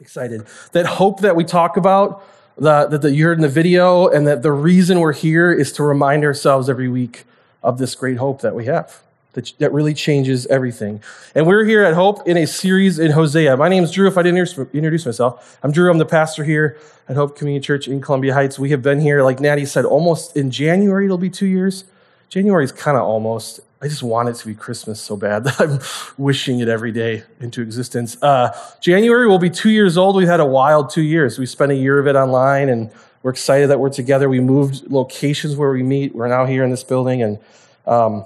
[0.00, 0.46] Excited.
[0.72, 2.22] That hope that we talk about,
[2.58, 5.82] the, that you heard in the video, and that the reason we're here is to
[5.82, 7.24] remind ourselves every week
[7.62, 9.02] of this great hope that we have
[9.36, 11.02] that, that really changes everything.
[11.34, 13.56] And we're here at Hope in a series in Hosea.
[13.56, 14.08] My name is Drew.
[14.08, 15.90] If I didn't introduce myself, I'm Drew.
[15.90, 16.78] I'm the pastor here
[17.08, 18.58] at Hope Community Church in Columbia Heights.
[18.58, 21.84] We have been here, like Natty said, almost in January, it'll be two years.
[22.28, 23.60] January is kind of almost.
[23.80, 25.80] I just want it to be Christmas so bad that I'm
[26.16, 28.20] wishing it every day into existence.
[28.22, 30.16] Uh, January will be two years old.
[30.16, 31.38] We've had a wild two years.
[31.38, 32.90] We spent a year of it online, and
[33.22, 34.28] we're excited that we're together.
[34.28, 36.14] We moved locations where we meet.
[36.14, 37.38] We're now here in this building, and
[37.86, 38.24] um,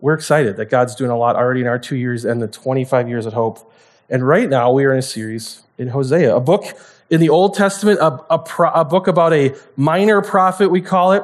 [0.00, 3.08] we're excited that God's doing a lot already in our two years and the 25
[3.08, 3.72] years at Hope.
[4.10, 6.64] And right now, we are in a series in Hosea, a book
[7.08, 11.12] in the Old Testament, a, a, pro, a book about a minor prophet, we call
[11.12, 11.22] it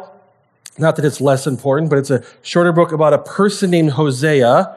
[0.77, 4.77] not that it's less important, but it's a shorter book about a person named Hosea,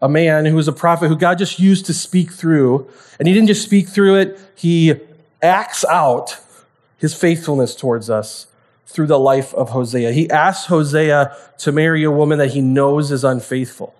[0.00, 2.88] a man who was a prophet who God just used to speak through.
[3.18, 4.94] And he didn't just speak through it, he
[5.40, 6.38] acts out
[6.98, 8.46] his faithfulness towards us
[8.86, 10.12] through the life of Hosea.
[10.12, 13.94] He asks Hosea to marry a woman that he knows is unfaithful.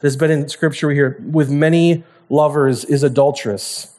[0.00, 3.98] There's been in scripture here with many lovers is adulterous.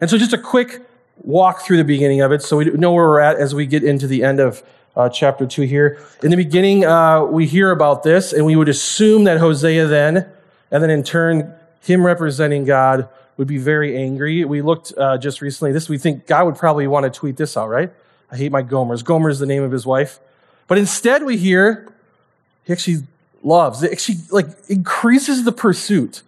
[0.00, 0.82] And so just a quick
[1.22, 3.82] walk through the beginning of it so we know where we're at as we get
[3.82, 4.62] into the end of
[4.96, 6.00] uh, chapter 2 here.
[6.22, 10.26] In the beginning, uh, we hear about this, and we would assume that Hosea then,
[10.70, 14.44] and then in turn, him representing God, would be very angry.
[14.44, 17.56] We looked uh, just recently this, we think God would probably want to tweet this
[17.56, 17.92] out, right?
[18.32, 19.04] I hate my Gomers.
[19.04, 20.18] Gomer is the name of his wife.
[20.66, 21.92] But instead, we hear
[22.64, 23.06] he actually
[23.42, 26.22] loves, it actually like increases the pursuit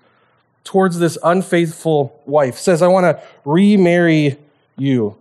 [0.63, 2.59] towards this unfaithful wife.
[2.59, 4.37] Says, I want to remarry
[4.77, 5.17] you.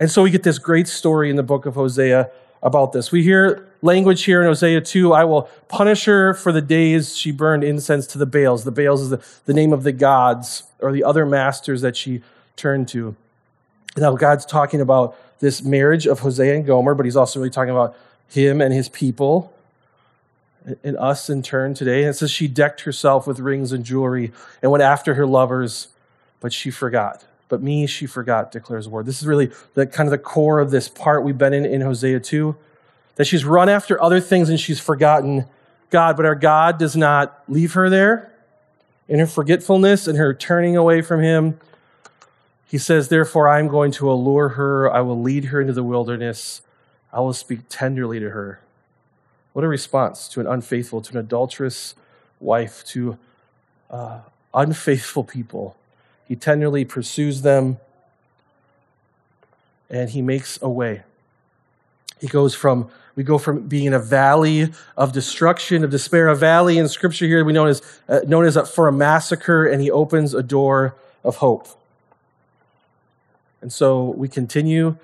[0.00, 2.30] And so we get this great story in the book of Hosea
[2.62, 3.12] about this.
[3.12, 7.30] We hear language here in Hosea 2 I will punish her for the days she
[7.30, 8.64] burned incense to the Baals.
[8.64, 12.22] The Baals is the, the name of the gods or the other masters that she
[12.56, 13.14] turned to.
[13.96, 17.70] Now, God's talking about this marriage of Hosea and Gomer, but he's also really talking
[17.70, 17.94] about
[18.28, 19.52] him and his people
[20.84, 22.00] and us in turn today.
[22.00, 24.32] And it says she decked herself with rings and jewelry
[24.62, 25.88] and went after her lovers,
[26.40, 27.24] but she forgot.
[27.50, 29.04] But me she forgot, declares the Lord.
[29.04, 31.82] This is really the kind of the core of this part we've been in in
[31.82, 32.56] Hosea 2.
[33.16, 35.44] That she's run after other things and she's forgotten
[35.90, 38.32] God, but our God does not leave her there
[39.08, 41.58] in her forgetfulness and her turning away from him.
[42.66, 44.90] He says, Therefore, I am going to allure her.
[44.90, 46.62] I will lead her into the wilderness.
[47.12, 48.60] I will speak tenderly to her.
[49.52, 51.96] What a response to an unfaithful, to an adulterous
[52.38, 53.18] wife, to
[53.90, 54.20] uh,
[54.54, 55.76] unfaithful people.
[56.30, 57.80] He tenderly pursues them
[59.90, 61.02] and he makes a way.
[62.20, 66.36] He goes from, we go from being in a valley of destruction, of despair, a
[66.36, 69.82] valley in scripture here we know as, uh, known as a, for a massacre, and
[69.82, 71.66] he opens a door of hope.
[73.60, 74.98] And so we continue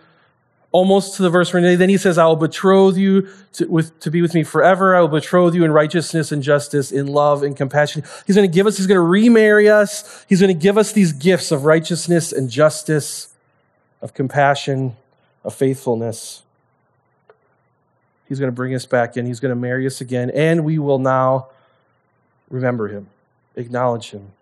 [0.72, 4.10] almost to the verse where then he says, I will betroth you to, with, to
[4.10, 4.94] be with me forever.
[4.94, 8.02] I will betroth you in righteousness and justice, in love and compassion.
[8.26, 10.24] He's going to give us, he's going to remarry us.
[10.28, 13.28] He's going to give us these gifts of righteousness and justice,
[14.02, 14.96] of compassion,
[15.44, 16.42] of faithfulness.
[18.28, 19.24] He's going to bring us back in.
[19.24, 20.30] He's going to marry us again.
[20.30, 21.48] And we will now
[22.50, 23.06] remember him,
[23.54, 24.32] acknowledge him,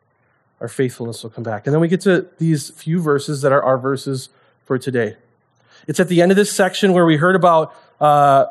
[0.61, 1.67] our faithfulness will come back.
[1.67, 4.31] And then we get to these few verses that are our verses
[4.65, 5.17] for today.
[5.87, 8.47] It's at the end of this section where we heard about uh,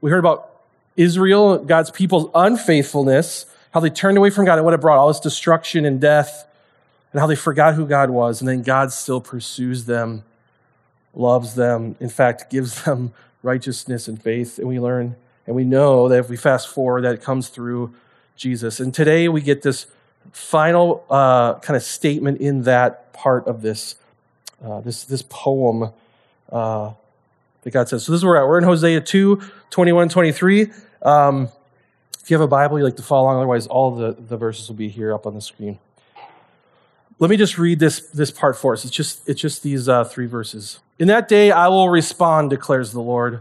[0.00, 0.50] we heard about
[0.96, 5.08] Israel, God's people's unfaithfulness, how they turned away from God and what it brought all
[5.08, 6.46] this destruction and death,
[7.12, 8.40] and how they forgot who God was.
[8.40, 10.22] And then God still pursues them,
[11.14, 13.12] loves them, in fact, gives them
[13.42, 14.58] righteousness and faith.
[14.58, 15.16] And we learn
[15.46, 17.94] and we know that if we fast forward, that it comes through
[18.36, 18.80] Jesus.
[18.80, 19.86] And today we get this
[20.32, 23.96] final uh, kind of statement in that part of this,
[24.64, 25.92] uh, this, this poem
[26.54, 26.94] uh,
[27.62, 28.04] that God says.
[28.04, 28.48] So this is where we're at.
[28.48, 30.70] We're in Hosea 2, 21, 23.
[31.02, 31.48] Um,
[32.22, 33.36] if you have a Bible, you like to follow along.
[33.36, 35.78] Otherwise, all the, the verses will be here up on the screen.
[37.18, 38.84] Let me just read this, this part for us.
[38.84, 40.80] It's just, it's just these uh, three verses.
[40.98, 43.40] In that day, I will respond, declares the Lord.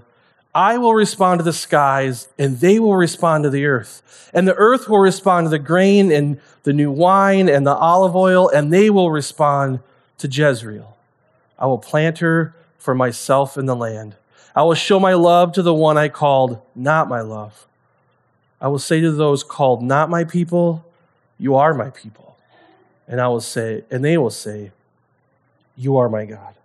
[0.55, 4.29] I will respond to the skies, and they will respond to the earth.
[4.33, 8.15] And the earth will respond to the grain and the new wine and the olive
[8.15, 9.79] oil, and they will respond
[10.19, 10.95] to Jezreel.
[11.57, 12.53] I will plant her
[12.83, 14.13] for myself in the land.
[14.53, 17.65] I will show my love to the one I called not my love.
[18.59, 20.85] I will say to those called not my people,
[21.39, 22.35] You are my people.
[23.07, 24.71] And I will say, and they will say,
[25.77, 26.55] You are my God.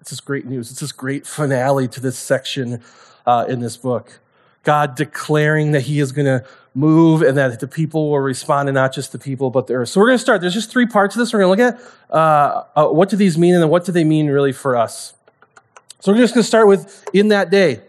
[0.00, 0.72] It's this great news.
[0.72, 2.82] It's this great finale to this section
[3.24, 4.18] uh, in this book.
[4.64, 6.44] God declaring that he is going to
[6.78, 9.88] move and that the people will respond and not just the people but the earth.
[9.88, 10.40] So we're going to start.
[10.40, 11.32] There's just three parts of this.
[11.32, 13.90] We're going to look at uh, uh, what do these mean and then what do
[13.90, 15.14] they mean really for us.
[15.98, 17.80] So we're just going to start with in that day.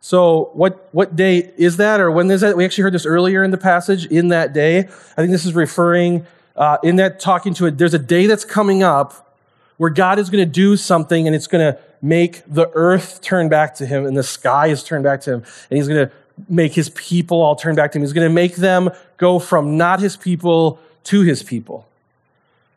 [0.00, 2.56] So what what day is that or when is that?
[2.56, 4.06] We actually heard this earlier in the passage.
[4.06, 6.26] In that day, I think this is referring
[6.56, 7.76] uh, in that talking to it.
[7.76, 9.36] There's a day that's coming up
[9.76, 13.48] where God is going to do something and it's going to make the earth turn
[13.48, 16.14] back to Him and the sky is turned back to Him and He's going to
[16.48, 18.02] make His people all turn back to Him.
[18.02, 21.86] He's going to make them go from not His people to His people.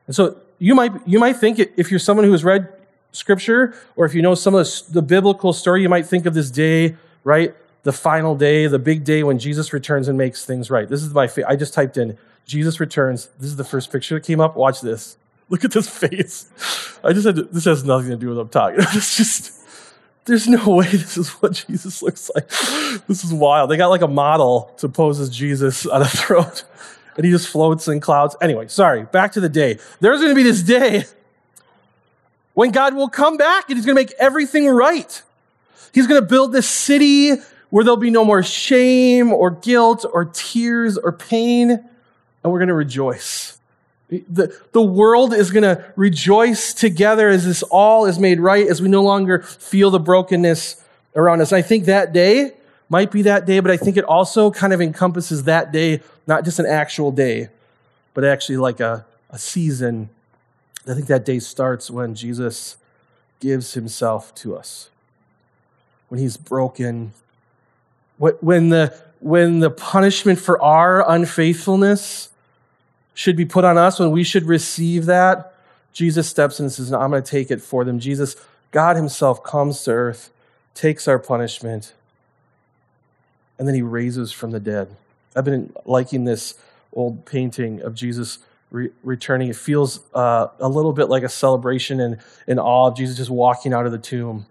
[0.08, 2.68] And so you might you might think if you're someone who has read
[3.12, 6.34] Scripture or if you know some of the, the biblical story, you might think of
[6.34, 7.56] this day right?
[7.84, 10.88] The final day, the big day when Jesus returns and makes things right.
[10.88, 13.28] This is my, I just typed in Jesus returns.
[13.40, 14.56] This is the first picture that came up.
[14.56, 15.18] Watch this.
[15.50, 16.50] Look at this face.
[17.04, 18.80] I just had to, this has nothing to do with what I'm talking.
[18.98, 19.60] It's just,
[20.26, 22.48] there's no way this is what Jesus looks like.
[23.08, 23.70] This is wild.
[23.70, 26.52] They got like a model to pose as Jesus on a throne,
[27.16, 28.36] and he just floats in clouds.
[28.42, 29.04] Anyway, sorry.
[29.04, 29.80] Back to the day.
[30.00, 31.06] There's going to be this day
[32.54, 35.22] when God will come back and he's going to make everything right.
[35.94, 37.34] He's going to build this city
[37.70, 42.68] where there'll be no more shame or guilt or tears or pain, and we're going
[42.68, 43.60] to rejoice.
[44.30, 48.82] The, the world is going to rejoice together as this all is made right, as
[48.82, 50.84] we no longer feel the brokenness
[51.16, 51.52] around us.
[51.52, 52.54] And I think that day
[52.90, 56.46] might be that day, but I think it also kind of encompasses that day, not
[56.46, 57.50] just an actual day,
[58.14, 60.10] but actually like a, a season.
[60.88, 62.78] I think that day starts when Jesus
[63.40, 64.90] gives himself to us
[66.14, 67.12] when he's broken,
[68.20, 72.30] when the, when the punishment for our unfaithfulness
[73.14, 75.54] should be put on us, when we should receive that,
[75.92, 78.00] Jesus steps in and says, no, I'm going to take it for them.
[78.00, 78.36] Jesus,
[78.72, 80.32] God himself comes to earth,
[80.74, 81.94] takes our punishment,
[83.60, 84.96] and then he raises from the dead.
[85.36, 86.56] I've been liking this
[86.92, 88.40] old painting of Jesus
[88.72, 89.50] re- returning.
[89.50, 92.18] It feels uh, a little bit like a celebration and,
[92.48, 94.48] and awe of Jesus just walking out of the tomb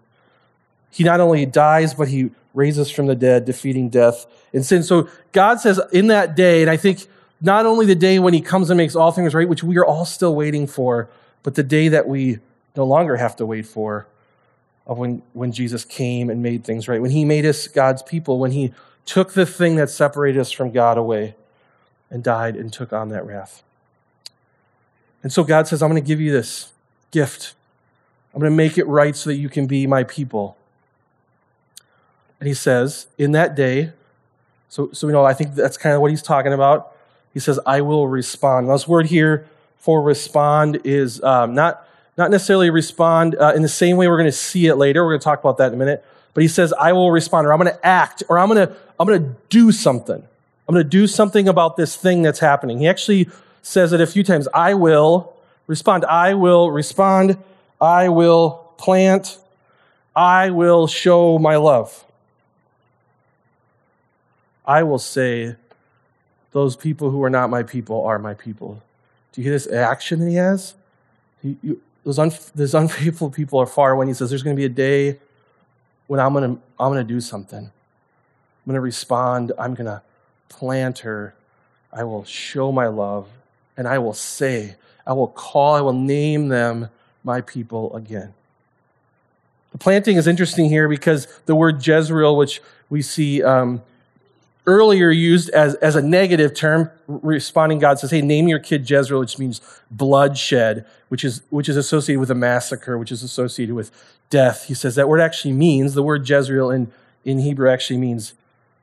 [0.93, 4.83] he not only dies, but he raises from the dead, defeating death and sin.
[4.83, 7.07] So God says in that day, and I think
[7.43, 9.85] not only the day when he comes and makes all things right, which we are
[9.85, 11.09] all still waiting for,
[11.43, 12.39] but the day that we
[12.75, 14.07] no longer have to wait for,
[14.87, 18.39] of when, when Jesus came and made things right, when he made us God's people,
[18.39, 18.73] when he
[19.05, 21.35] took the thing that separated us from God away
[22.09, 23.61] and died and took on that wrath.
[25.21, 26.71] And so God says, I'm going to give you this
[27.11, 27.55] gift.
[28.33, 30.55] I'm going to make it right so that you can be my people.
[32.39, 33.91] And he says, in that day,
[34.69, 36.92] so, so we know, I think that's kind of what he's talking about.
[37.33, 38.67] He says, I will respond.
[38.67, 39.47] Now, this word here
[39.77, 41.87] for respond is um, not,
[42.17, 45.03] not necessarily respond uh, in the same way we're going to see it later.
[45.03, 46.05] We're going to talk about that in a minute.
[46.33, 48.75] But he says, I will respond, or I'm going to act, or I'm going to,
[48.99, 50.23] I'm going to do something.
[50.67, 52.79] I'm going to do something about this thing that's happening.
[52.79, 53.29] He actually
[53.61, 54.47] says it a few times.
[54.53, 55.35] I will
[55.67, 56.05] respond.
[56.05, 57.37] I will respond.
[57.81, 59.37] I will plant.
[60.15, 62.05] I will show my love.
[64.65, 65.55] I will say,
[66.53, 68.81] those people who are not my people are my people.
[69.31, 70.75] Do you hear this action that he has?
[71.41, 74.65] He, you, those, those unfaithful people are far when he says there's going to be
[74.65, 75.19] a day
[76.07, 77.59] when I'm going to I'm going to do something.
[77.59, 77.71] I'm
[78.65, 79.51] going to respond.
[79.57, 80.01] I'm going to
[80.47, 81.33] plant her.
[81.91, 83.27] I will show my love
[83.75, 84.75] and I will say,
[85.05, 86.89] I will call, I will name them
[87.23, 88.33] my people again.
[89.71, 93.81] The planting is interesting here because the word Jezreel, which we see um,
[94.65, 99.19] earlier used as, as a negative term, responding, God says, hey, name your kid Jezreel,
[99.19, 103.91] which means bloodshed, which is, which is associated with a massacre, which is associated with
[104.29, 104.65] death.
[104.65, 106.91] He says that word actually means, the word Jezreel in,
[107.25, 108.33] in Hebrew actually means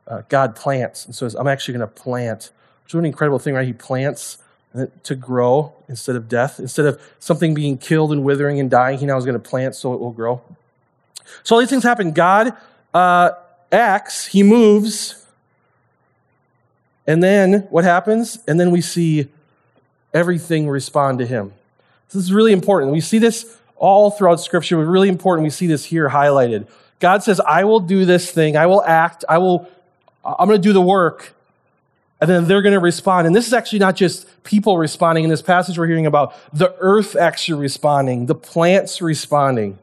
[0.06, 1.06] uh, God plants.
[1.06, 2.50] And so I'm actually going to plant,
[2.84, 3.66] which is an incredible thing, right?
[3.66, 4.38] He plants
[5.02, 6.60] to grow instead of death.
[6.60, 9.74] Instead of something being killed and withering and dying, he now is going to plant
[9.74, 10.42] so it will grow.
[11.42, 12.12] So all these things happen.
[12.12, 12.56] God
[12.94, 13.30] uh,
[13.72, 15.19] acts, he moves,
[17.06, 18.38] and then what happens?
[18.46, 19.28] And then we see
[20.12, 21.52] everything respond to him.
[22.08, 22.92] This is really important.
[22.92, 25.44] We see this all throughout Scripture, but really important.
[25.44, 26.68] We see this here highlighted.
[26.98, 29.68] God says, I will do this thing, I will act, I will,
[30.22, 31.34] I'm going to do the work,
[32.20, 33.26] and then they're going to respond.
[33.26, 35.24] And this is actually not just people responding.
[35.24, 39.70] In this passage, we're hearing about the earth actually responding, the plants responding.
[39.70, 39.78] Isn't,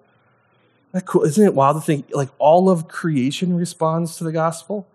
[0.91, 1.23] that cool?
[1.23, 4.85] Isn't it wild to think like all of creation responds to the gospel?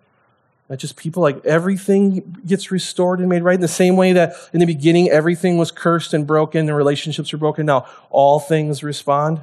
[0.78, 4.60] Just people, like everything gets restored and made right in the same way that in
[4.60, 7.66] the beginning everything was cursed and broken and relationships were broken.
[7.66, 9.42] Now all things respond.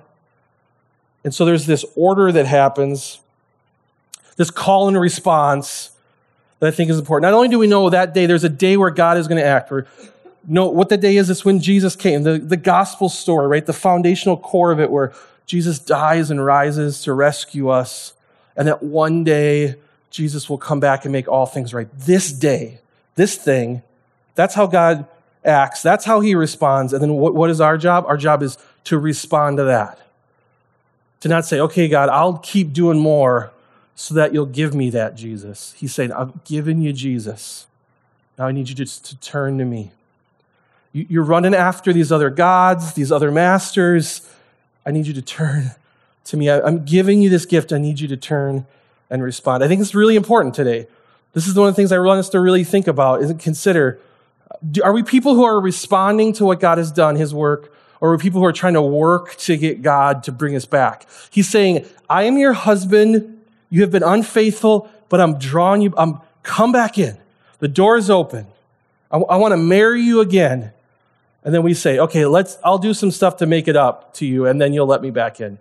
[1.24, 3.20] And so there's this order that happens.
[4.40, 5.92] this call and response
[6.60, 7.24] that I think is important.
[7.24, 9.46] Not only do we know that day, there's a day where God is going to
[9.46, 9.70] act.
[9.70, 9.86] Where,
[10.48, 11.30] know what the day is.
[11.30, 12.24] It's when Jesus came.
[12.24, 13.66] The, the gospel story, right?
[13.66, 15.12] The foundational core of it, where
[15.46, 18.14] Jesus dies and rises to rescue us.
[18.56, 19.76] And that one day,
[20.10, 21.88] Jesus will come back and make all things right.
[21.94, 22.80] This day,
[23.16, 23.82] this thing,
[24.36, 25.06] that's how God
[25.46, 25.82] acts.
[25.82, 26.94] That's how he responds.
[26.94, 28.06] And then what, what is our job?
[28.08, 30.00] Our job is to respond to that.
[31.22, 33.52] To not say, okay, God, I'll keep doing more
[33.96, 35.74] so that you'll give me that, Jesus.
[35.78, 37.68] He's saying, I've given you Jesus.
[38.38, 39.92] Now I need you to, to turn to me.
[40.94, 44.28] You're running after these other gods, these other masters.
[44.86, 45.72] I need you to turn
[46.26, 46.50] to me.
[46.50, 47.72] I'm giving you this gift.
[47.74, 48.66] I need you to turn
[49.10, 49.64] and respond.
[49.64, 50.88] I think it's really important today.
[51.34, 54.00] This is one of the things I want us to really think about is consider.
[54.84, 58.18] Are we people who are responding to what God has done, his work, or are
[58.18, 61.06] we people who are trying to work to get God to bring us back?
[61.30, 63.40] He's saying, I am your husband
[63.70, 65.94] you have been unfaithful, but I'm drawing you.
[65.98, 67.18] I'm come back in.
[67.60, 68.48] The door is open.
[69.12, 70.72] I, I want to marry you again.
[71.44, 74.26] And then we say, okay, let's, I'll do some stuff to make it up to
[74.26, 75.60] you, and then you'll let me back in.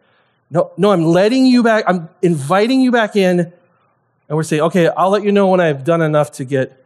[0.50, 1.84] No, no, I'm letting you back.
[1.86, 3.40] I'm inviting you back in.
[3.40, 6.84] And we're saying, okay, I'll let you know when I've done enough to get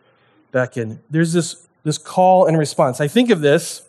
[0.53, 1.01] back in.
[1.11, 3.01] There's this, this call and response.
[3.01, 3.83] I think of this,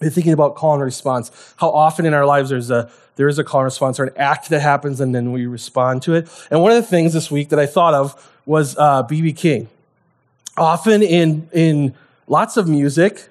[0.00, 3.44] thinking about call and response, how often in our lives there's a, there is a
[3.44, 6.28] call and response or an act that happens and then we respond to it.
[6.50, 8.74] And one of the things this week that I thought of was
[9.08, 9.30] B.B.
[9.30, 9.68] Uh, King.
[10.56, 11.94] Often in, in
[12.26, 13.28] lots of music,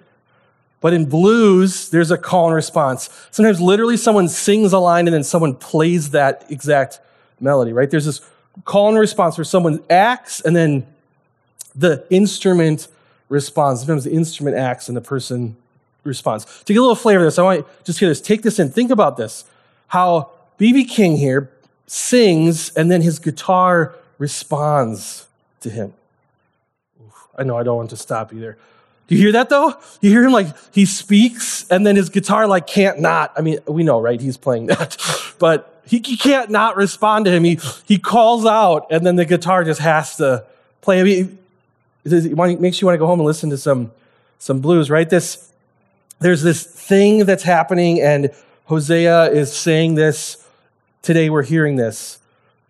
[0.86, 3.10] but in blues, there's a call and response.
[3.32, 7.00] Sometimes literally someone sings a line and then someone plays that exact
[7.40, 7.90] melody, right?
[7.90, 8.22] There's this
[8.66, 10.86] call and response where someone acts and then
[11.74, 12.88] the instrument
[13.30, 13.82] responds.
[13.82, 15.56] Sometimes the instrument acts and the person
[16.04, 16.46] responds.
[16.66, 18.22] To get a little flavor of this, I want you just hear this.
[18.22, 18.70] Take this in.
[18.70, 19.44] Think about this
[19.88, 20.86] how B.B.
[20.86, 21.50] King here
[21.88, 25.26] sings and then his guitar responds
[25.62, 25.96] to him.
[27.36, 28.60] I know I don't want to stop either.
[29.08, 29.76] Do you hear that though?
[30.02, 33.34] You hear him like he speaks and then his guitar like can't not.
[33.38, 34.20] I mean, we know, right?
[34.20, 34.98] He's playing that,
[35.40, 37.44] but he, he can't not respond to him.
[37.44, 40.46] He, he calls out and then the guitar just has to
[40.82, 41.00] play.
[41.00, 41.38] I mean,
[42.04, 43.92] it makes you want to go home and listen to some,
[44.40, 45.10] some blues, right?
[45.10, 45.52] This,
[46.20, 48.32] there's this thing that's happening and
[48.66, 50.44] Hosea is saying this
[51.02, 52.20] today, we're hearing this.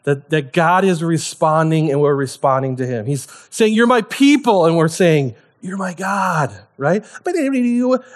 [0.03, 3.07] That, that God is responding and we're responding to him.
[3.07, 5.33] He's saying, You're my people, and we're saying,
[5.65, 7.03] You're my God, right?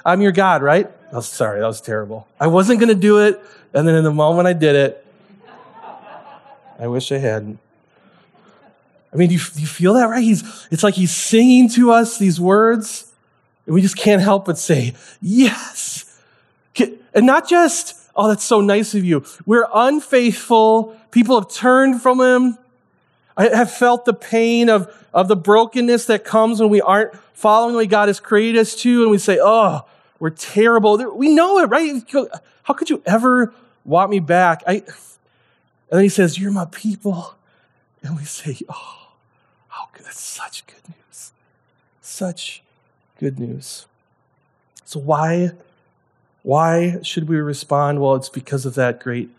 [0.06, 0.88] I'm your God, right?
[1.12, 2.28] Oh, sorry, that was terrible.
[2.40, 3.42] I wasn't going to do it,
[3.74, 5.06] and then in the moment I did it,
[6.78, 7.58] I wish I hadn't.
[9.12, 10.22] I mean, do you, do you feel that, right?
[10.22, 13.12] He's, it's like he's singing to us these words,
[13.66, 16.06] and we just can't help but say, Yes,
[16.78, 19.26] and not just, oh, that's so nice of you.
[19.48, 20.96] We're unfaithful.
[21.10, 22.60] People have turned from him.
[23.36, 27.74] I have felt the pain of, of the brokenness that comes when we aren't following
[27.74, 29.86] the way God has created us to, and we say, oh,
[30.20, 30.98] we're terrible.
[31.16, 32.04] We know it, right?
[32.64, 33.54] How could you ever
[33.86, 34.64] want me back?
[34.68, 34.84] I,
[35.90, 37.36] and then he says, You're my people.
[38.04, 39.08] And we say, Oh,
[39.70, 40.06] how good.
[40.06, 41.32] That's such good news.
[42.02, 42.62] Such
[43.18, 43.86] good news.
[44.86, 45.52] So, why
[46.44, 48.02] why should we respond?
[48.02, 49.30] Well, it's because of that great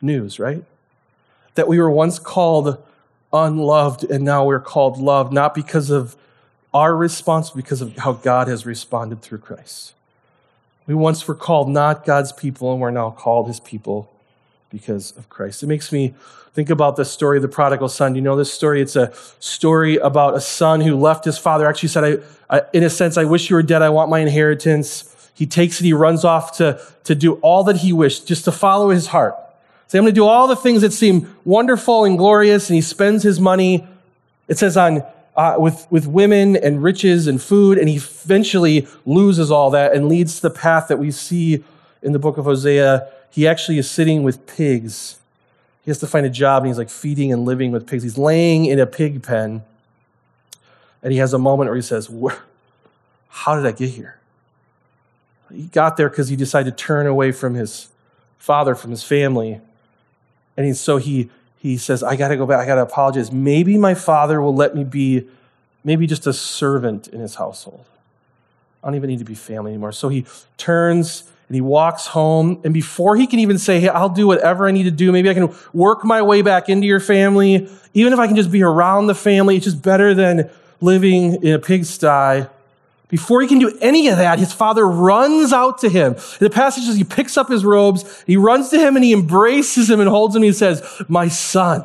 [0.00, 0.64] news, right?
[1.54, 2.82] That we were once called
[3.32, 6.16] unloved and now we're called loved, not because of
[6.72, 9.94] our response, because of how God has responded through Christ.
[10.86, 14.10] We once were called not God's people and we're now called his people
[14.70, 15.62] because of Christ.
[15.62, 16.14] It makes me
[16.52, 18.14] think about the story of the prodigal son.
[18.14, 18.80] You know this story?
[18.80, 21.66] It's a story about a son who left his father.
[21.66, 22.04] Actually said,
[22.50, 23.82] I, I, in a sense, I wish you were dead.
[23.82, 25.14] I want my inheritance.
[25.34, 28.52] He takes it, he runs off to, to do all that he wished, just to
[28.52, 29.36] follow his heart.
[29.86, 32.82] Say, I'm going to do all the things that seem wonderful and glorious, and he
[32.82, 33.86] spends his money,
[34.48, 35.04] it says, on
[35.38, 40.08] uh, with, with women and riches and food, and he eventually loses all that and
[40.08, 41.62] leads to the path that we see
[42.02, 43.08] in the book of Hosea.
[43.30, 45.20] He actually is sitting with pigs.
[45.84, 48.02] He has to find a job, and he's like feeding and living with pigs.
[48.02, 49.62] He's laying in a pig pen,
[51.04, 52.10] and he has a moment where he says,
[53.28, 54.18] How did I get here?
[55.52, 57.90] He got there because he decided to turn away from his
[58.38, 59.60] father, from his family.
[60.56, 62.60] And so he, he says, I got to go back.
[62.60, 63.32] I got to apologize.
[63.32, 65.26] Maybe my father will let me be
[65.84, 67.84] maybe just a servant in his household.
[68.82, 69.92] I don't even need to be family anymore.
[69.92, 70.24] So he
[70.56, 72.60] turns and he walks home.
[72.62, 75.28] And before he can even say, Hey, I'll do whatever I need to do, maybe
[75.30, 77.68] I can work my way back into your family.
[77.94, 80.50] Even if I can just be around the family, it's just better than
[80.80, 82.46] living in a pigsty.
[83.08, 86.16] Before he can do any of that, his father runs out to him.
[86.40, 89.88] The passage says he picks up his robes, he runs to him and he embraces
[89.88, 90.42] him and holds him.
[90.42, 91.84] And he says, My son.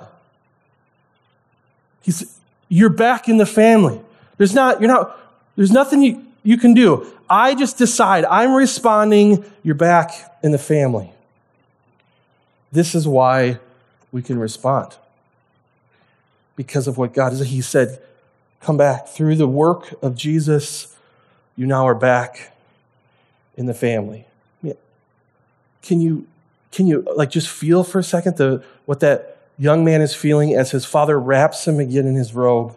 [2.01, 2.38] He's,
[2.68, 4.01] you're back in the family.
[4.38, 5.18] There's not, you're not,
[5.56, 7.08] there's nothing you, you can do.
[7.30, 10.12] I just decide I'm responding, you're back
[10.44, 11.13] in the family.
[12.74, 13.60] This is why
[14.12, 14.98] we can respond.
[16.56, 17.39] Because of what God is.
[17.39, 18.01] He said,
[18.60, 19.08] Come back.
[19.08, 20.93] Through the work of Jesus,
[21.56, 22.54] you now are back
[23.56, 24.26] in the family.
[25.84, 26.26] Can you,
[26.72, 30.56] can you like just feel for a second the, what that young man is feeling
[30.56, 32.76] as his father wraps him again in his robe,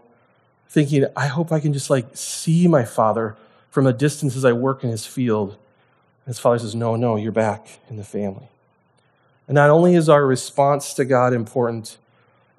[0.68, 3.36] thinking, I hope I can just like see my father
[3.70, 5.50] from a distance as I work in his field.
[5.50, 8.48] And his father says, No, no, you're back in the family.
[9.46, 11.96] And not only is our response to God important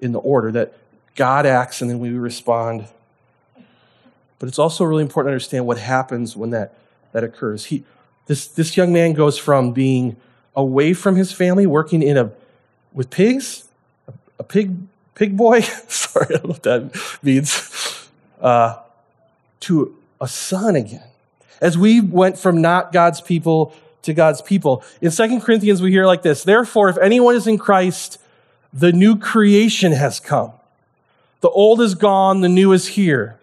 [0.00, 0.74] in the order that
[1.14, 2.86] God acts and then we respond,
[4.38, 6.74] but it's also really important to understand what happens when that,
[7.12, 7.66] that occurs.
[7.66, 7.84] He,
[8.26, 10.16] this, this young man goes from being
[10.54, 12.30] away from his family, working in a,
[12.92, 13.64] with pigs,
[14.06, 14.76] a, a pig,
[15.14, 18.08] pig boy, sorry, I don't know what that means,
[18.40, 18.80] uh,
[19.60, 21.04] to a son again.
[21.60, 24.82] As we went from not God's people to God's people.
[25.00, 28.18] In Second Corinthians, we hear like this Therefore, if anyone is in Christ,
[28.72, 30.52] the new creation has come.
[31.40, 33.37] The old is gone, the new is here.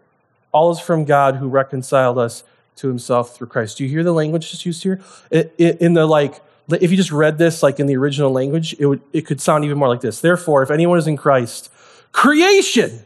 [0.55, 2.45] All is from God who reconciled us
[2.77, 3.77] to himself through Christ.
[3.77, 5.01] Do you hear the language that's used here?
[5.29, 9.01] In the like, if you just read this like in the original language, it would
[9.11, 10.21] it could sound even more like this.
[10.21, 11.69] Therefore, if anyone is in Christ,
[12.13, 13.03] creation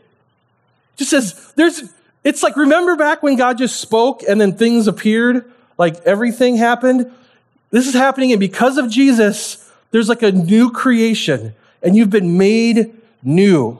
[0.96, 1.92] just says there's
[2.24, 7.12] it's like remember back when God just spoke and then things appeared, like everything happened.
[7.72, 12.38] This is happening, and because of Jesus, there's like a new creation, and you've been
[12.38, 13.80] made new.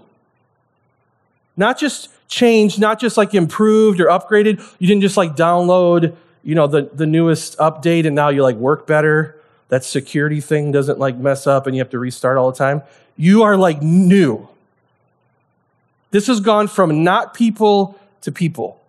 [1.56, 4.64] Not just changed, not just like improved or upgraded.
[4.80, 8.56] You didn't just like download, you know, the, the newest update and now you like
[8.56, 9.36] work better.
[9.68, 12.84] That security thing doesn't like mess up and you have to restart all the time.
[13.18, 14.48] You are like new.
[16.12, 18.80] This has gone from not people to people.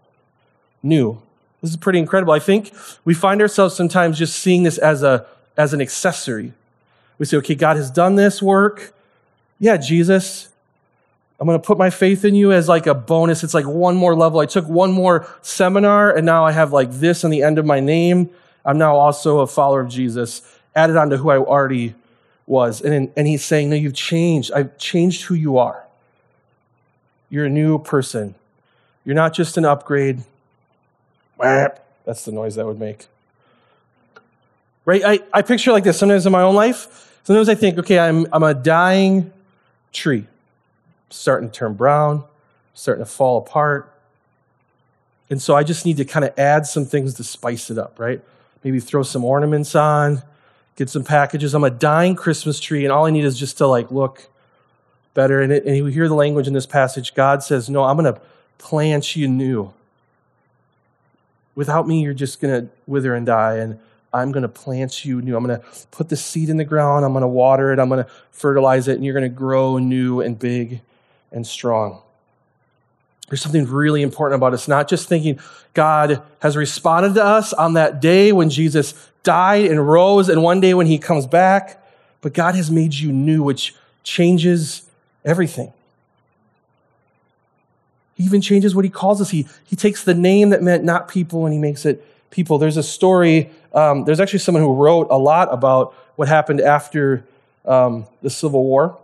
[0.83, 1.21] New.
[1.61, 2.33] This is pretty incredible.
[2.33, 2.73] I think
[3.05, 6.53] we find ourselves sometimes just seeing this as, a, as an accessory.
[7.19, 8.95] We say, okay, God has done this work.
[9.59, 10.49] Yeah, Jesus,
[11.41, 13.43] I'm going to put my faith in you as like a bonus.
[13.43, 14.41] It's like one more level.
[14.41, 17.65] I took one more seminar and now I have like this on the end of
[17.65, 18.29] my name.
[18.65, 20.43] I'm now also a follower of Jesus,
[20.77, 21.95] added on to who I already
[22.47, 22.83] was.
[22.83, 24.53] And, and he's saying, No, you've changed.
[24.53, 25.83] I've changed who you are.
[27.31, 28.35] You're a new person.
[29.05, 30.23] You're not just an upgrade.
[32.05, 33.07] That's the noise that would make.
[34.85, 35.03] Right?
[35.05, 37.19] I, I picture like this sometimes in my own life.
[37.23, 39.33] Sometimes I think, okay, I'm, I'm a dying
[39.93, 40.27] tree,
[41.11, 42.25] starting to turn brown,
[42.75, 43.93] starting to fall apart.
[45.29, 47.99] And so I just need to kind of add some things to spice it up,
[47.99, 48.21] right?
[48.65, 50.23] Maybe throw some ornaments on,
[50.77, 51.55] get some packages.
[51.55, 54.29] I'm a dying Christmas tree, and all I need is just to like look
[55.15, 55.41] better.
[55.41, 57.15] And, it, and you hear the language in this passage.
[57.15, 58.21] God says, No, I'm going to
[58.59, 59.73] plant you new.
[61.55, 63.57] Without me, you're just going to wither and die.
[63.57, 63.79] And
[64.13, 65.37] I'm going to plant you new.
[65.37, 67.05] I'm going to put the seed in the ground.
[67.05, 67.79] I'm going to water it.
[67.79, 68.95] I'm going to fertilize it.
[68.95, 70.81] And you're going to grow new and big
[71.33, 72.03] and strong.
[73.29, 75.39] There's something really important about us, not just thinking
[75.73, 80.61] God has responded to us on that day when Jesus died and rose, and one
[80.61, 81.83] day when he comes back,
[82.23, 84.83] but God has made you new, which changes
[85.25, 85.73] everything.
[88.15, 89.31] He even changes what he calls us.
[89.31, 92.59] He, he takes the name that meant not people and he makes it people.
[92.59, 97.25] There's a story, um, there's actually someone who wrote a lot about what happened after
[97.65, 98.99] um, the Civil War,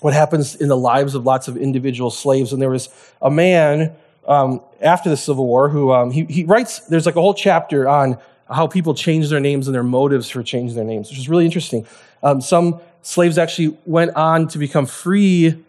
[0.00, 2.52] what happens in the lives of lots of individual slaves.
[2.52, 2.88] And there was
[3.22, 3.94] a man
[4.26, 7.88] um, after the Civil War who um, he, he writes, there's like a whole chapter
[7.88, 8.18] on
[8.50, 11.44] how people change their names and their motives for changing their names, which is really
[11.44, 11.86] interesting.
[12.22, 15.64] Um, some slaves actually went on to become free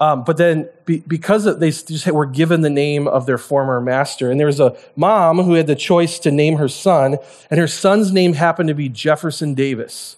[0.00, 4.30] um, but then, be, because they just were given the name of their former master,
[4.30, 7.16] and there was a mom who had the choice to name her son,
[7.48, 10.16] and her son's name happened to be Jefferson Davis.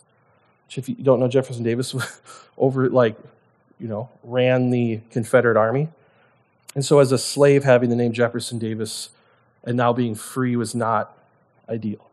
[0.66, 1.94] Which, if you don't know Jefferson Davis,
[2.58, 3.16] over like,
[3.78, 5.88] you know, ran the Confederate Army.
[6.74, 9.10] And so, as a slave, having the name Jefferson Davis
[9.64, 11.16] and now being free was not
[11.68, 12.06] ideal.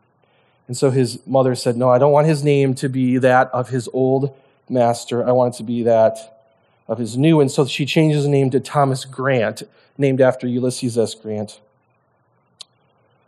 [0.66, 3.68] And so his mother said, No, I don't want his name to be that of
[3.68, 4.36] his old
[4.68, 5.26] master.
[5.26, 6.42] I want it to be that
[6.88, 7.40] of his new.
[7.40, 9.62] And so she changes his name to Thomas Grant,
[9.96, 11.14] named after Ulysses S.
[11.14, 11.60] Grant,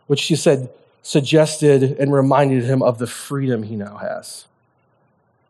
[0.07, 0.69] which she said
[1.01, 4.45] suggested and reminded him of the freedom he now has.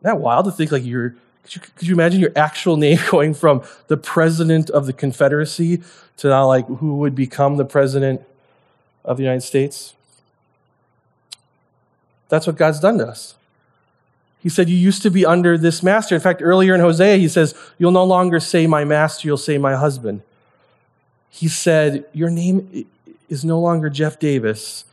[0.00, 2.98] Isn't that wild to think like you're could you, could you imagine your actual name
[3.10, 5.82] going from the president of the Confederacy
[6.18, 8.22] to now like who would become the president
[9.04, 9.94] of the United States?
[12.28, 13.34] That's what God's done to us.
[14.40, 16.14] He said, You used to be under this master.
[16.14, 19.58] In fact, earlier in Hosea, he says, You'll no longer say my master, you'll say
[19.58, 20.22] my husband.
[21.30, 22.86] He said, Your name
[23.28, 24.84] is no longer Jeff Davis.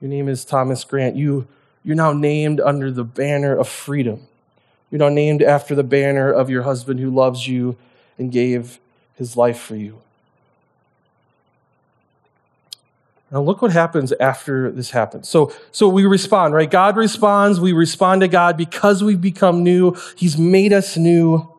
[0.00, 1.16] Your name is Thomas Grant.
[1.16, 1.46] You,
[1.84, 4.26] you're now named under the banner of freedom.
[4.90, 7.76] You're now named after the banner of your husband who loves you
[8.18, 8.78] and gave
[9.16, 10.00] his life for you.
[13.30, 15.28] Now look what happens after this happens.
[15.28, 16.70] So, so we respond, right?
[16.70, 17.58] God responds.
[17.58, 19.96] We respond to God because we've become new.
[20.16, 21.52] He's made us new.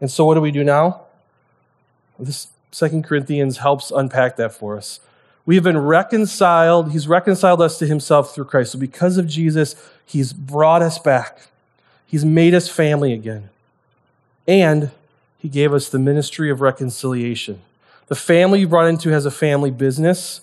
[0.00, 1.02] And so what do we do now?
[2.18, 4.98] This Second Corinthians helps unpack that for us.
[5.46, 6.90] We have been reconciled.
[6.90, 8.72] He's reconciled us to himself through Christ.
[8.72, 11.48] So because of Jesus, he's brought us back.
[12.06, 13.50] He's made us family again.
[14.46, 14.90] And
[15.38, 17.60] he gave us the ministry of reconciliation.
[18.06, 20.42] The family you brought into has a family business,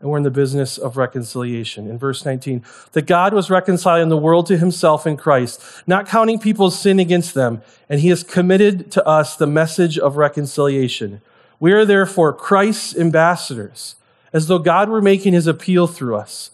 [0.00, 1.88] and we're in the business of reconciliation.
[1.88, 6.38] In verse 19, that God was reconciling the world to himself in Christ, not counting
[6.38, 11.20] people's sin against them, and he has committed to us the message of reconciliation.
[11.58, 13.96] We are therefore Christ's ambassadors,
[14.32, 16.50] as though God were making his appeal through us.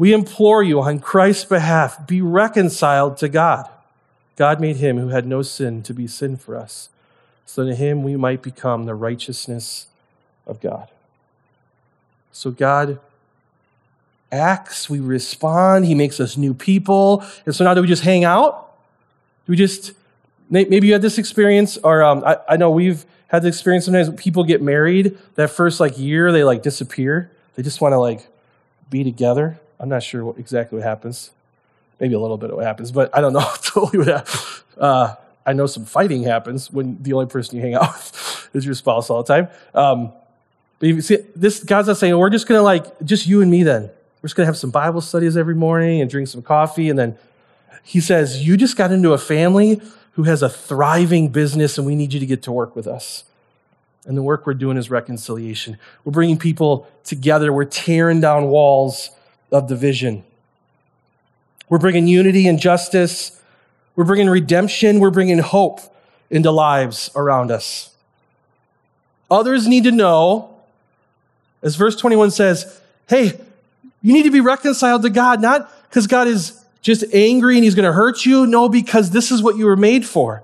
[0.00, 3.68] We implore you on Christ's behalf, be reconciled to God.
[4.34, 6.88] God made him who had no sin to be sin for us
[7.44, 9.88] so that in him we might become the righteousness
[10.46, 10.88] of God.
[12.32, 12.98] So God
[14.32, 17.22] acts, we respond, he makes us new people.
[17.44, 18.72] And so now do we just hang out?
[19.44, 19.92] Do we just,
[20.48, 24.08] maybe you had this experience, or um, I, I know we've had the experience sometimes
[24.18, 27.30] people get married, that first like year, they like disappear.
[27.54, 28.26] They just want to like
[28.88, 29.60] be together.
[29.80, 31.30] I'm not sure what, exactly what happens.
[31.98, 34.62] Maybe a little bit of what happens, but I don't know totally what happens.
[34.78, 35.14] Uh,
[35.44, 38.74] I know some fighting happens when the only person you hang out with is your
[38.74, 39.48] spouse all the time.
[39.74, 40.12] Um,
[40.78, 43.62] but you see, this God's not saying we're just gonna like just you and me.
[43.62, 46.98] Then we're just gonna have some Bible studies every morning and drink some coffee, and
[46.98, 47.18] then
[47.82, 49.80] He says you just got into a family
[50.12, 53.24] who has a thriving business, and we need you to get to work with us.
[54.06, 55.78] And the work we're doing is reconciliation.
[56.04, 57.52] We're bringing people together.
[57.52, 59.10] We're tearing down walls
[59.50, 60.24] of division.
[61.68, 63.40] We're bringing unity and justice
[64.00, 65.80] we're bringing redemption, we're bringing hope
[66.30, 67.94] into lives around us.
[69.30, 70.56] Others need to know,
[71.62, 73.38] as verse 21 says, hey,
[74.00, 77.74] you need to be reconciled to God, not because God is just angry and he's
[77.74, 78.46] going to hurt you.
[78.46, 80.42] No, because this is what you were made for.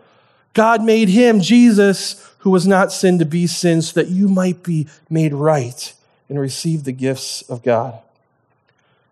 [0.53, 4.63] God made him, Jesus, who was not sin, to be sin so that you might
[4.63, 5.95] be made right
[6.29, 7.99] and receive the gifts of God.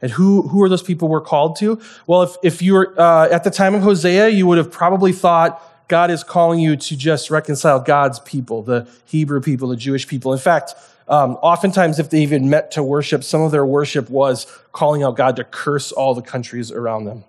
[0.02, 1.80] And who, who are those people we're called to?
[2.06, 5.12] Well, if, if you were uh, at the time of Hosea, you would have probably
[5.12, 10.06] thought God is calling you to just reconcile God's people, the Hebrew people, the Jewish
[10.06, 10.32] people.
[10.32, 10.74] In fact,
[11.08, 15.16] um, oftentimes, if they even met to worship, some of their worship was calling out
[15.16, 17.24] God to curse all the countries around them.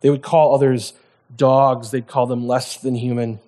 [0.00, 0.94] They would call others
[1.36, 3.40] dogs, they'd call them less than human.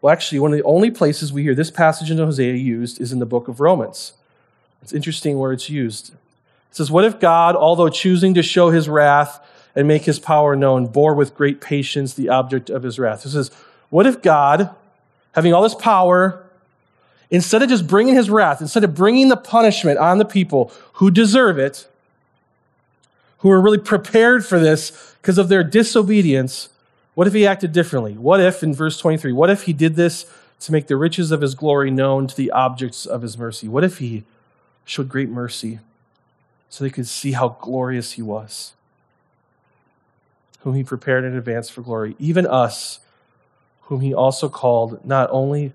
[0.00, 3.12] Well, actually, one of the only places we hear this passage in Hosea used is
[3.12, 4.12] in the book of Romans.
[4.80, 6.14] It's interesting where it's used.
[6.70, 10.56] It says, What if God, although choosing to show his wrath and make his power
[10.56, 13.24] known, bore with great patience the object of his wrath?
[13.24, 13.50] It says,
[13.90, 14.70] What if God,
[15.32, 16.44] having all this power,
[17.30, 21.10] instead of just bringing his wrath, instead of bringing the punishment on the people who
[21.10, 21.88] deserve it,
[23.38, 26.68] who are really prepared for this because of their disobedience,
[27.14, 28.14] what if he acted differently?
[28.14, 30.26] What if, in verse 23, what if he did this
[30.60, 33.68] to make the riches of his glory known to the objects of his mercy?
[33.68, 34.24] What if he
[34.84, 35.80] showed great mercy
[36.68, 38.72] so they could see how glorious he was,
[40.60, 43.00] whom he prepared in advance for glory, even us,
[43.82, 45.72] whom he also called not only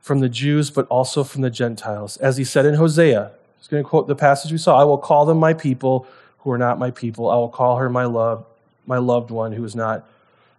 [0.00, 2.16] from the Jews, but also from the Gentiles.
[2.16, 4.98] As he said in Hosea, he's going to quote the passage we saw I will
[4.98, 6.06] call them my people
[6.38, 7.30] who are not my people.
[7.30, 8.44] I will call her my love,
[8.86, 10.04] my loved one who is not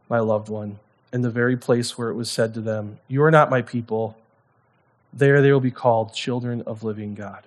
[0.10, 0.79] my loved one.
[1.12, 4.17] In the very place where it was said to them, You are not my people,
[5.12, 7.43] there they will be called children of living God.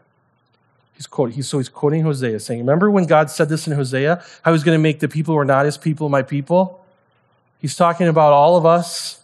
[0.97, 4.25] He's quoting, he's, so he's quoting Hosea, saying, Remember when God said this in Hosea?
[4.43, 6.85] How he's going to make the people who are not his people my people?
[7.61, 9.21] He's talking about all of us.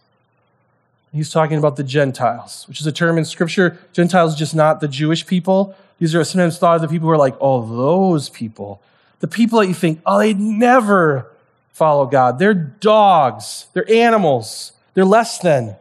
[1.12, 3.78] He's talking about the Gentiles, which is a term in Scripture.
[3.92, 5.74] Gentiles just not the Jewish people.
[5.98, 8.80] These are sometimes thought of the people who are like, oh, those people.
[9.20, 11.30] The people that you think, oh, they'd never
[11.72, 12.38] follow God.
[12.38, 13.66] They're dogs.
[13.72, 14.72] They're animals.
[14.94, 15.76] They're less than.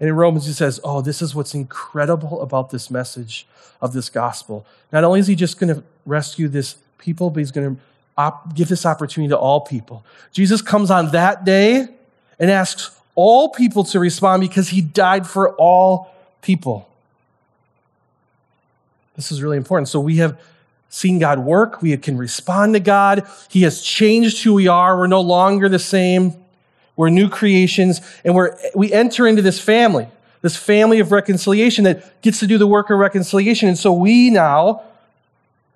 [0.00, 3.46] And in Romans, he says, oh, this is what's incredible about this message
[3.80, 4.64] of this gospel.
[4.92, 7.82] Not only is he just going to rescue this people, but he's going to
[8.16, 10.04] op- give this opportunity to all people.
[10.32, 11.88] Jesus comes on that day
[12.38, 16.88] and asks all people to respond because he died for all people.
[19.16, 19.88] This is really important.
[19.88, 20.40] So we have
[20.90, 21.82] seen God work.
[21.82, 23.26] We can respond to God.
[23.50, 24.96] He has changed who we are.
[24.96, 26.34] We're no longer the same.
[26.98, 30.08] We're new creations, and we're, we enter into this family,
[30.42, 33.68] this family of reconciliation that gets to do the work of reconciliation.
[33.68, 34.82] And so we now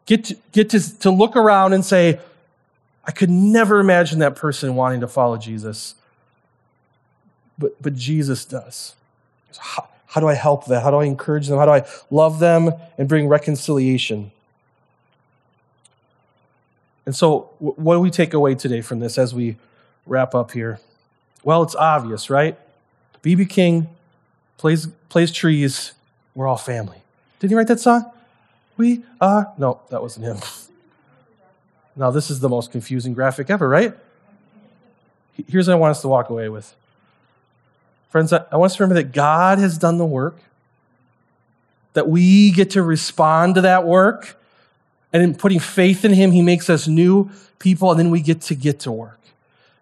[0.04, 2.18] get to, get to, to look around and say,
[3.04, 5.94] I could never imagine that person wanting to follow Jesus.
[7.56, 8.96] But, but Jesus does.
[9.56, 10.82] How, how do I help them?
[10.82, 11.56] How do I encourage them?
[11.56, 14.32] How do I love them and bring reconciliation?
[17.06, 19.54] And so, what do we take away today from this as we
[20.04, 20.80] wrap up here?
[21.44, 22.58] Well, it's obvious, right?
[23.22, 23.88] BB King
[24.58, 25.92] plays, plays trees.
[26.34, 27.02] We're all family.
[27.40, 28.10] Didn't he write that song?
[28.76, 29.52] We are.
[29.58, 30.38] No, that wasn't him.
[31.94, 33.94] Now, this is the most confusing graphic ever, right?
[35.48, 36.74] Here's what I want us to walk away with.
[38.08, 40.38] Friends, I want us to remember that God has done the work,
[41.94, 44.38] that we get to respond to that work,
[45.12, 48.42] and in putting faith in Him, He makes us new people, and then we get
[48.42, 49.18] to get to work.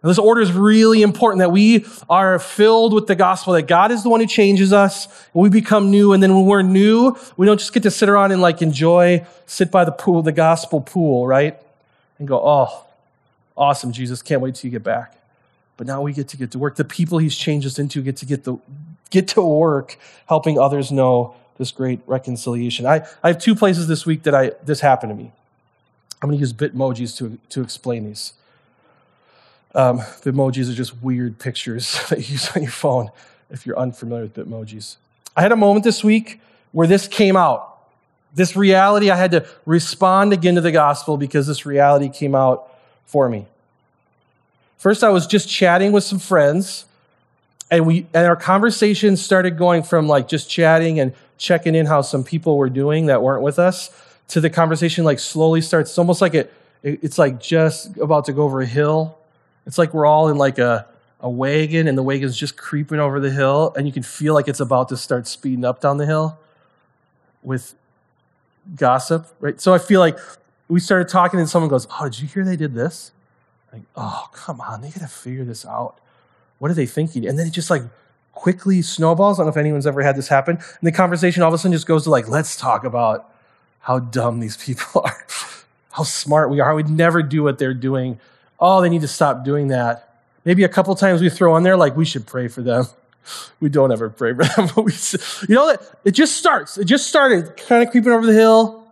[0.02, 3.90] And this order is really important that we are filled with the gospel, that God
[3.90, 6.14] is the one who changes us, we become new.
[6.14, 9.26] And then when we're new, we don't just get to sit around and like enjoy,
[9.46, 11.60] sit by the pool, the gospel pool, right?
[12.18, 12.86] And go, oh,
[13.56, 15.16] awesome, Jesus, can't wait till you get back.
[15.76, 16.76] But now we get to get to work.
[16.76, 18.56] The people he's changed us into get to get, the,
[19.10, 22.86] get to work helping others know this great reconciliation.
[22.86, 25.30] I, I have two places this week that I, this happened to me.
[26.22, 28.32] I'm going to use Bitmojis to, to explain these.
[29.74, 33.10] Um, Bitmojis are just weird pictures that you use on your phone
[33.50, 34.96] if you're unfamiliar with Bitmojis.
[35.36, 36.40] I had a moment this week
[36.72, 37.66] where this came out.
[38.34, 42.72] This reality, I had to respond again to the gospel because this reality came out
[43.06, 43.46] for me.
[44.78, 46.86] First, I was just chatting with some friends,
[47.70, 52.02] and we and our conversation started going from like just chatting and checking in how
[52.02, 53.90] some people were doing that weren't with us
[54.28, 55.98] to the conversation like slowly starts.
[55.98, 56.52] Almost like it,
[56.82, 59.18] it's like just about to go over a hill
[59.66, 60.86] it's like we're all in like a,
[61.20, 64.48] a wagon and the wagon's just creeping over the hill and you can feel like
[64.48, 66.38] it's about to start speeding up down the hill
[67.42, 67.74] with
[68.76, 69.60] gossip, right?
[69.60, 70.18] So I feel like
[70.68, 73.12] we started talking and someone goes, Oh, did you hear they did this?
[73.72, 75.96] Like, oh, come on, they gotta figure this out.
[76.58, 77.26] What are they thinking?
[77.26, 77.82] And then it just like
[78.32, 79.38] quickly snowballs.
[79.38, 80.56] I don't know if anyone's ever had this happen.
[80.56, 83.32] And the conversation all of a sudden just goes to like, let's talk about
[83.80, 85.26] how dumb these people are,
[85.92, 86.74] how smart we are.
[86.74, 88.18] We'd never do what they're doing
[88.60, 90.14] oh, they need to stop doing that.
[90.44, 92.86] Maybe a couple times we throw in there, like, we should pray for them.
[93.60, 94.70] We don't ever pray for them.
[94.74, 94.92] But we,
[95.46, 96.78] you know, that it just starts.
[96.78, 98.82] It just started kind of creeping over the hill,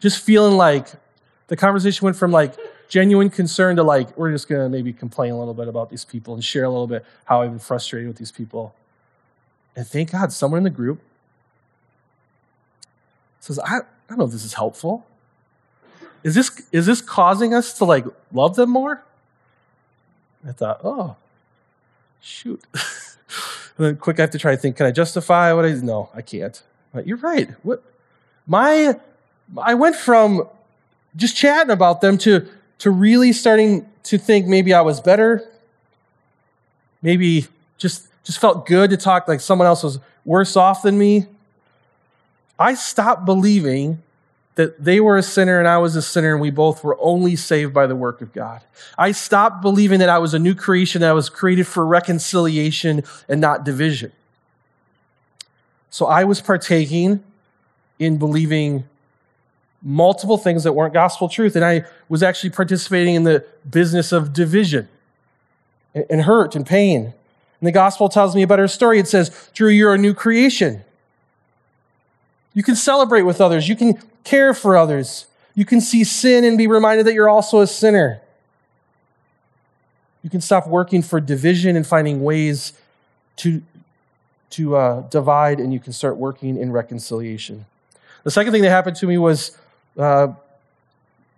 [0.00, 0.88] just feeling like
[1.48, 2.54] the conversation went from like
[2.88, 6.04] genuine concern to like, we're just going to maybe complain a little bit about these
[6.04, 8.74] people and share a little bit how I've been frustrated with these people.
[9.76, 11.00] And thank God, someone in the group
[13.40, 15.06] says, I, I don't know if this is helpful
[16.22, 19.02] is this is this causing us to like love them more?
[20.46, 21.16] I thought, oh,
[22.20, 22.62] shoot.
[22.74, 26.10] and then quick, I have to try to think, can I justify what I no,
[26.14, 26.60] I can't.
[26.92, 27.50] But you're right.
[27.62, 27.82] What
[28.46, 28.96] my
[29.58, 30.48] I went from
[31.16, 32.46] just chatting about them to
[32.78, 35.48] to really starting to think maybe I was better.
[37.02, 37.46] Maybe
[37.78, 41.26] just just felt good to talk like someone else was worse off than me.
[42.58, 44.02] I stopped believing
[44.56, 47.36] that they were a sinner and I was a sinner and we both were only
[47.36, 48.62] saved by the work of God.
[48.98, 53.04] I stopped believing that I was a new creation, that I was created for reconciliation
[53.28, 54.12] and not division.
[55.90, 57.22] So I was partaking
[57.98, 58.84] in believing
[59.82, 61.54] multiple things that weren't gospel truth.
[61.54, 64.88] And I was actually participating in the business of division
[65.94, 67.14] and hurt and pain.
[67.60, 68.98] And the gospel tells me a better story.
[68.98, 70.82] It says, Drew, you're a new creation.
[72.56, 73.68] You can celebrate with others.
[73.68, 75.26] You can care for others.
[75.54, 78.22] You can see sin and be reminded that you're also a sinner.
[80.22, 82.72] You can stop working for division and finding ways
[83.36, 83.60] to,
[84.50, 87.66] to uh, divide, and you can start working in reconciliation.
[88.24, 89.58] The second thing that happened to me was
[89.98, 90.28] uh,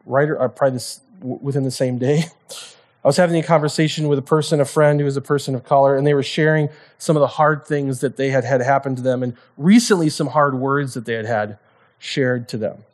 [0.08, 2.26] uh, probably this, within the same day.
[3.08, 5.64] I was having a conversation with a person, a friend who was a person of
[5.64, 6.68] color, and they were sharing
[6.98, 10.26] some of the hard things that they had had happen to them, and recently some
[10.26, 11.58] hard words that they had had
[11.98, 12.84] shared to them.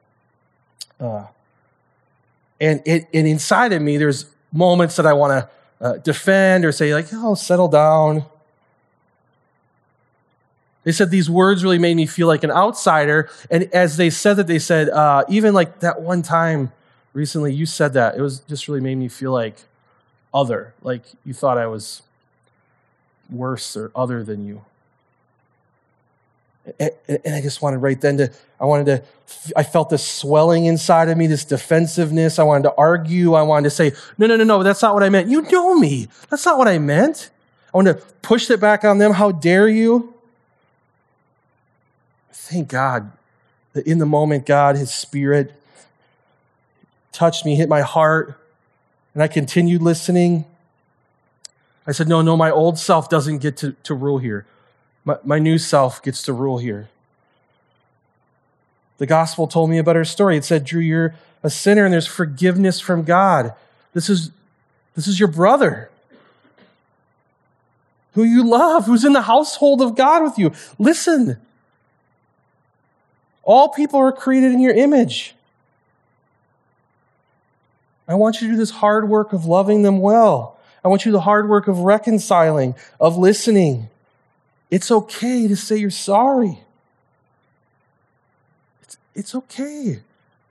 [1.00, 1.24] Uh,
[2.60, 6.70] and, it, and inside of me, there's moments that I want to uh, defend or
[6.70, 8.24] say, like, oh, settle down.
[10.84, 13.28] They said these words really made me feel like an outsider.
[13.50, 16.70] And as they said that, they said, uh, even like that one time
[17.14, 19.56] recently you said that, it was just really made me feel like
[20.34, 22.02] other, like you thought I was
[23.30, 24.62] worse or other than you.
[26.80, 29.02] And, and I just wanted right then to, I wanted to,
[29.54, 32.38] I felt this swelling inside of me, this defensiveness.
[32.38, 33.34] I wanted to argue.
[33.34, 35.28] I wanted to say, no, no, no, no, that's not what I meant.
[35.28, 36.08] You know me.
[36.30, 37.30] That's not what I meant.
[37.72, 39.12] I wanted to push it back on them.
[39.12, 40.14] How dare you?
[42.32, 43.12] Thank God
[43.74, 45.52] that in the moment, God, His Spirit
[47.12, 48.40] touched me, hit my heart,
[49.14, 50.44] and I continued listening.
[51.86, 54.44] I said, No, no, my old self doesn't get to, to rule here.
[55.04, 56.88] My, my new self gets to rule here.
[58.98, 60.36] The gospel told me a better story.
[60.36, 63.54] It said, Drew, you're a sinner and there's forgiveness from God.
[63.92, 64.30] This is,
[64.94, 65.90] this is your brother
[68.14, 70.52] who you love, who's in the household of God with you.
[70.78, 71.36] Listen.
[73.42, 75.34] All people are created in your image.
[78.06, 80.58] I want you to do this hard work of loving them well.
[80.84, 83.88] I want you the hard work of reconciling, of listening.
[84.70, 86.58] It's okay to say you're sorry.
[88.82, 90.00] It's, it's okay.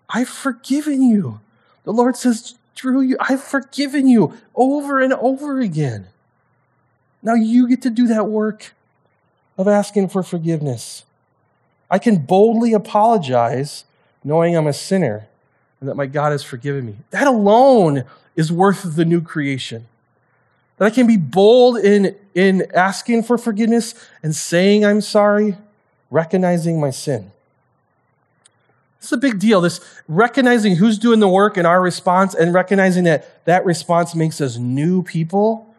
[0.10, 1.40] I've forgiven you.
[1.84, 6.08] The Lord says, Drew, you, I've forgiven you over and over again.
[7.22, 8.74] Now you get to do that work
[9.58, 11.04] of asking for forgiveness.
[11.90, 13.86] I can boldly apologize
[14.24, 15.28] knowing I'm a sinner
[15.84, 16.96] and that my God has forgiven me.
[17.10, 18.06] That alone
[18.38, 19.86] is worth the new creation.
[20.78, 23.94] That I can be bold in, in asking for forgiveness
[24.24, 25.58] and saying I'm sorry,
[26.10, 27.34] recognizing my sin.
[29.00, 29.60] It's a big deal.
[29.60, 34.40] This recognizing who's doing the work and our response, and recognizing that that response makes
[34.40, 35.76] us new people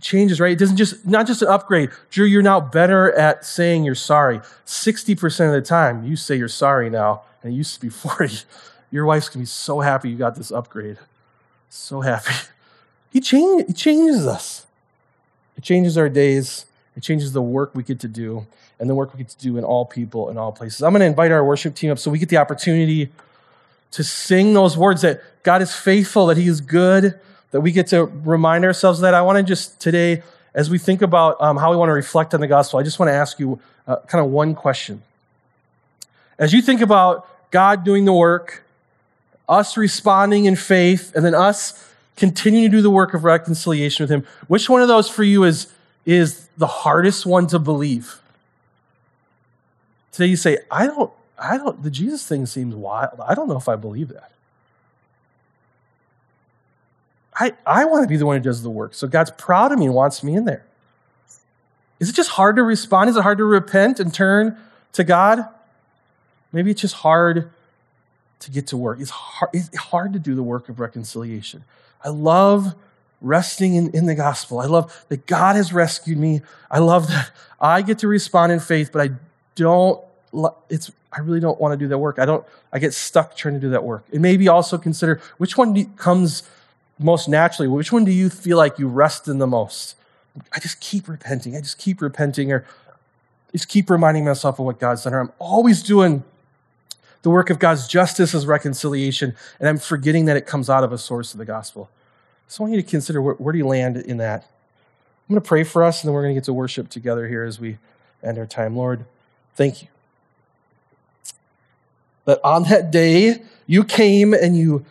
[0.00, 0.52] changes, right?
[0.52, 1.90] It doesn't just, not just an upgrade.
[2.10, 4.38] Drew, you're now better at saying you're sorry.
[4.64, 8.44] 60% of the time, you say you're sorry now, and it used to be 40.
[8.94, 10.98] Your wife's gonna be so happy you got this upgrade.
[11.68, 12.32] So happy.
[13.12, 14.66] He, change, changes us.
[15.56, 16.66] It changes our days.
[16.96, 18.44] It changes the work we get to do
[18.80, 20.82] and the work we get to do in all people in all places.
[20.82, 23.10] I'm going to invite our worship team up so we get the opportunity
[23.92, 27.20] to sing those words that God is faithful, that He is good,
[27.52, 29.14] that we get to remind ourselves that.
[29.14, 32.34] I want to just today, as we think about um, how we want to reflect
[32.34, 35.02] on the gospel, I just want to ask you uh, kind of one question.
[36.36, 38.63] As you think about God doing the work,
[39.48, 44.10] us responding in faith, and then us continuing to do the work of reconciliation with
[44.10, 45.72] Him, which one of those for you is,
[46.06, 48.20] is the hardest one to believe?
[50.12, 53.20] Today you say, I don't, I don't, the Jesus thing seems wild.
[53.26, 54.30] I don't know if I believe that.
[57.36, 58.94] I, I want to be the one who does the work.
[58.94, 60.64] So God's proud of me and wants me in there.
[61.98, 63.10] Is it just hard to respond?
[63.10, 64.56] Is it hard to repent and turn
[64.92, 65.48] to God?
[66.52, 67.50] Maybe it's just hard
[68.40, 69.00] to get to work.
[69.00, 71.64] It's hard, it's hard to do the work of reconciliation.
[72.04, 72.74] I love
[73.20, 74.60] resting in, in the gospel.
[74.60, 76.42] I love that God has rescued me.
[76.70, 79.14] I love that I get to respond in faith, but I
[79.54, 80.04] don't,
[80.68, 82.18] it's, I really don't want to do that work.
[82.18, 84.04] I don't, I get stuck trying to do that work.
[84.12, 86.42] And maybe also consider which one comes
[86.98, 89.96] most naturally, which one do you feel like you rest in the most?
[90.52, 91.56] I just keep repenting.
[91.56, 92.66] I just keep repenting or
[93.52, 95.14] just keep reminding myself of what God's done.
[95.14, 96.24] Or I'm always doing
[97.24, 100.92] the work of God's justice is reconciliation, and I'm forgetting that it comes out of
[100.92, 101.88] a source of the gospel.
[102.48, 104.42] So I want you to consider where, where do you land in that?
[104.42, 107.26] I'm going to pray for us, and then we're going to get to worship together
[107.26, 107.78] here as we
[108.22, 108.76] end our time.
[108.76, 109.06] Lord,
[109.54, 109.88] thank you.
[112.26, 114.84] That on that day, you came and you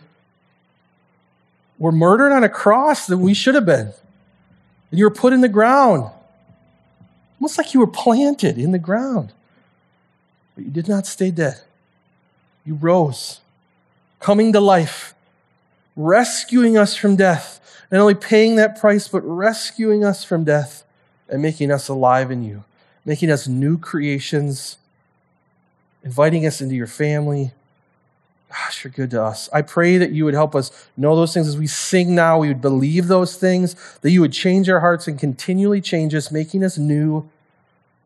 [1.78, 3.94] were murdered on a cross than we should have been.
[4.90, 6.10] And you were put in the ground.
[7.40, 9.34] Almost like you were planted in the ground.
[10.56, 11.62] But you did not stay dead.
[12.66, 13.42] You rose,
[14.20, 15.14] coming to life,
[15.96, 17.60] rescuing us from death.
[17.92, 20.84] Not only paying that price, but rescuing us from death
[21.30, 22.64] and making us alive in you,
[23.06, 24.78] making us new creations,
[26.04, 27.52] inviting us into your family
[28.54, 29.50] Gosh, you're good to us.
[29.52, 32.38] I pray that you would help us know those things as we sing now.
[32.38, 36.32] We would believe those things, that you would change our hearts and continually change us,
[36.32, 37.28] making us new.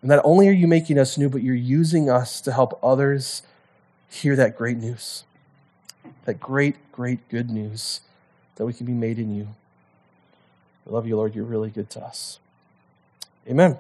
[0.02, 3.42] And not only are you making us new, but you're using us to help others
[4.10, 5.24] hear that great news.
[6.26, 8.02] That great, great good news
[8.56, 9.50] that we can be made in you.
[10.88, 11.36] I love you, Lord.
[11.36, 12.40] You're really good to us.
[13.50, 13.78] Amen.